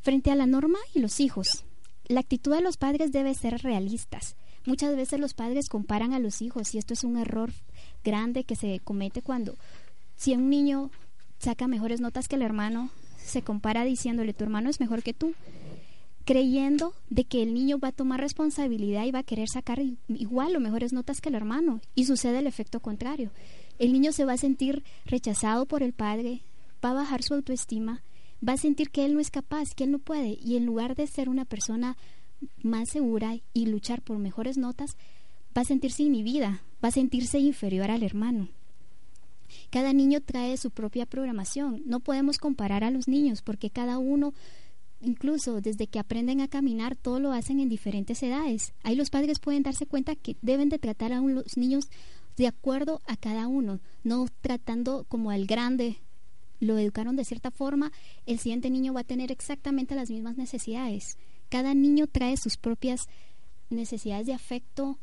[0.00, 1.64] Frente a la norma y los hijos,
[2.06, 4.36] la actitud de los padres debe ser realistas.
[4.64, 7.50] Muchas veces los padres comparan a los hijos y esto es un error
[8.04, 9.56] grande que se comete cuando
[10.16, 10.90] si un niño
[11.38, 15.34] saca mejores notas que el hermano, se compara diciéndole tu hermano es mejor que tú,
[16.28, 20.54] creyendo de que el niño va a tomar responsabilidad y va a querer sacar igual
[20.54, 23.30] o mejores notas que el hermano y sucede el efecto contrario.
[23.78, 26.42] El niño se va a sentir rechazado por el padre,
[26.84, 28.02] va a bajar su autoestima,
[28.46, 30.96] va a sentir que él no es capaz, que él no puede y en lugar
[30.96, 31.96] de ser una persona
[32.62, 34.98] más segura y luchar por mejores notas,
[35.56, 38.48] va a sentirse inhibida, va a sentirse inferior al hermano.
[39.70, 41.80] Cada niño trae su propia programación.
[41.86, 44.34] No podemos comparar a los niños porque cada uno,
[45.00, 48.72] incluso desde que aprenden a caminar, todo lo hacen en diferentes edades.
[48.82, 51.88] Ahí los padres pueden darse cuenta que deben de tratar a los niños
[52.36, 55.98] de acuerdo a cada uno, no tratando como al grande
[56.60, 57.92] lo educaron de cierta forma,
[58.26, 61.16] el siguiente niño va a tener exactamente las mismas necesidades.
[61.48, 63.08] Cada niño trae sus propias
[63.70, 64.98] necesidades de afecto.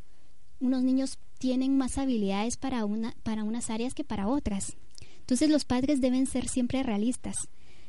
[0.59, 4.75] Unos niños tienen más habilidades para, una, para unas áreas que para otras.
[5.19, 7.35] Entonces los padres deben ser siempre realistas.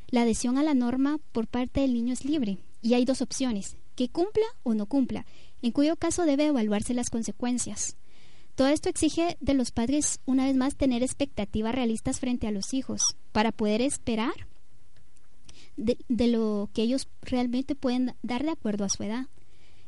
[0.09, 3.77] La adhesión a la norma por parte del niño es libre y hay dos opciones,
[3.97, 5.27] que cumpla o no cumpla,
[5.63, 7.97] en cuyo caso debe evaluarse las consecuencias.
[8.55, 12.73] Todo esto exige de los padres, una vez más, tener expectativas realistas frente a los
[12.73, 13.03] hijos,
[13.33, 14.33] para poder esperar
[15.77, 19.27] de, lo que ellos realmente pueden dar de acuerdo a su edad.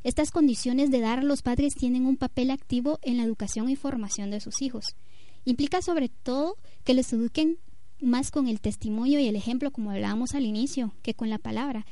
[0.04, 3.76] Estas condiciones de dar a los padres tienen un papel activo en la educación y
[3.76, 4.96] formación de sus hijos.
[5.44, 7.58] Implica sobre todo que les eduquen
[8.00, 11.86] más con el testimonio y el ejemplo, como hablábamos al inicio, que con la palabra,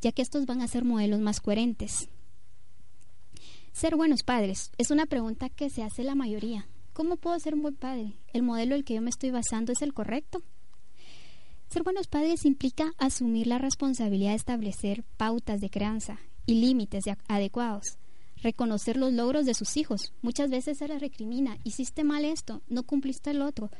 [0.00, 2.08] ya que estos van a ser modelos más coherentes.
[3.72, 6.66] Ser buenos padres es una pregunta que se hace la mayoría.
[6.92, 8.14] ¿Cómo puedo ser un buen padre?
[8.32, 10.42] ¿El modelo el que yo me estoy basando es el correcto?
[11.68, 17.96] Ser buenos padres implica asumir la responsabilidad de establecer pautas de crianza y límites adecuados,
[18.42, 20.12] reconocer los logros de sus hijos.
[20.20, 23.70] Muchas veces se les recrimina, hiciste mal esto, no cumpliste el otro,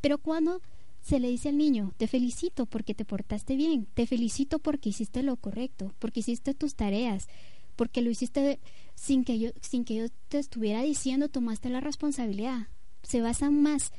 [0.00, 0.62] pero cuando
[1.02, 5.22] se le dice al niño, te felicito porque te portaste bien, te felicito porque hiciste
[5.22, 7.26] lo correcto, porque hiciste tus tareas,
[7.74, 8.60] porque lo hiciste
[8.94, 12.68] sin que yo, sin que yo te estuviera diciendo, tomaste la responsabilidad.
[13.02, 13.90] Se basan más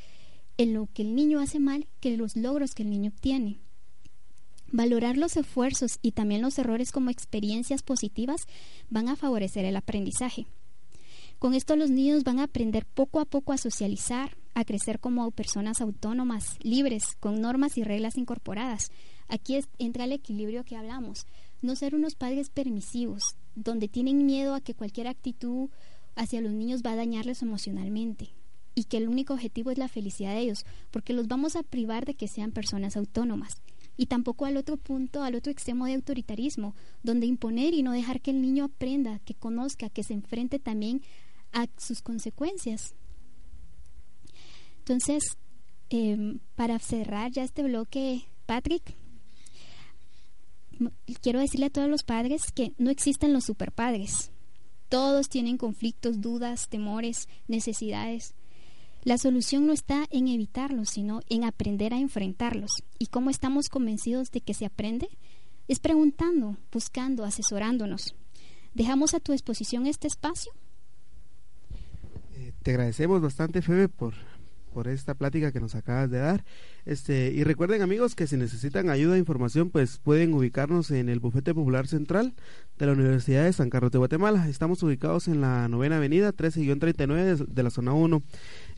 [0.58, 3.60] en lo que el niño hace mal que los logros que el niño obtiene.
[4.72, 8.48] Valorar los esfuerzos y también los errores como experiencias positivas
[8.90, 10.48] van a favorecer el aprendizaje.
[11.38, 15.30] Con esto los niños van a aprender poco a poco a socializar, a crecer como
[15.32, 18.92] personas autónomas, libres, con normas y reglas incorporadas.
[19.28, 21.26] Aquí entra el equilibrio que hablamos.
[21.62, 23.24] No ser unos padres permisivos,
[23.56, 25.70] donde tienen miedo a que cualquier actitud
[26.16, 28.30] hacia los niños va a dañarles emocionalmente
[28.76, 32.06] y que el único objetivo es la felicidad de ellos, porque los vamos a privar
[32.06, 33.62] de que sean personas autónomas.
[33.96, 38.22] Y tampoco al otro punto, al otro extremo de autoritarismo, donde imponer y no dejar
[38.22, 41.04] que el niño aprenda, que conozca, que se enfrente también
[41.52, 42.96] a sus consecuencias.
[44.84, 45.38] Entonces,
[45.90, 48.98] em, para cerrar ya este bloque, Patrick,
[51.22, 54.32] quiero decirle a todos los padres que no existen los superpadres.
[54.90, 58.36] Todos tienen conflictos, dudas, temores, necesidades.
[59.06, 62.72] La solución no está en evitarlos, sino en aprender a enfrentarlos.
[63.00, 65.08] ¿Y cómo estamos convencidos de que se aprende?
[65.70, 68.16] Es preguntando, buscando, asesorándonos.
[68.74, 70.52] ¿Dejamos a tu disposición este espacio?
[72.36, 74.14] Eh, te agradecemos bastante, Febe, por,
[74.74, 76.44] por esta plática que nos acabas de dar.
[76.86, 81.20] Este, y recuerden amigos que si necesitan ayuda e información, pues pueden ubicarnos en el
[81.20, 82.34] Bufete Popular Central
[82.78, 84.50] de la Universidad de San Carlos de Guatemala.
[84.50, 88.22] Estamos ubicados en la novena avenida 13-39 de la zona 1.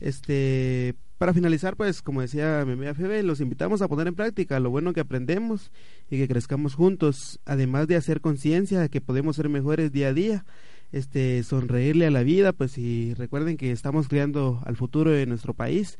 [0.00, 4.68] Este, para finalizar, pues como decía amiga Febe, los invitamos a poner en práctica lo
[4.70, 5.72] bueno que aprendemos
[6.10, 10.12] y que crezcamos juntos, además de hacer conciencia de que podemos ser mejores día a
[10.12, 10.44] día
[10.92, 15.54] este sonreírle a la vida pues y recuerden que estamos creando al futuro de nuestro
[15.54, 15.98] país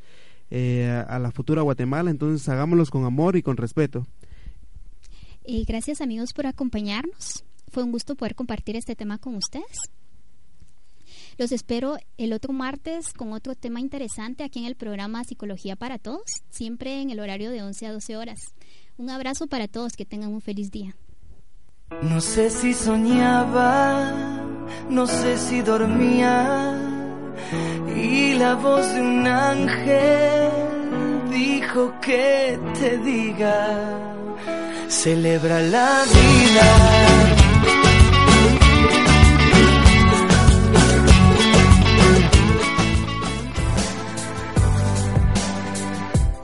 [0.50, 4.06] eh, a la futura Guatemala entonces hagámoslos con amor y con respeto
[5.44, 9.90] y gracias amigos por acompañarnos fue un gusto poder compartir este tema con ustedes
[11.38, 15.98] los espero el otro martes con otro tema interesante aquí en el programa Psicología para
[15.98, 18.38] Todos, siempre en el horario de 11 a 12 horas.
[18.96, 20.96] Un abrazo para todos, que tengan un feliz día.
[21.90, 24.12] No sé si soñaba,
[24.90, 26.74] no sé si dormía
[27.94, 30.50] y la voz de un ángel
[31.30, 34.00] dijo que te diga,
[34.88, 37.45] celebra la vida.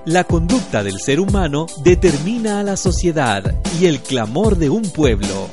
[0.05, 5.49] La conducta del ser humano determina a la sociedad y el clamor de un pueblo.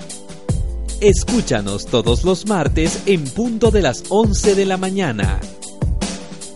[1.02, 5.40] Escúchanos todos los martes en punto de las 11 de la mañana.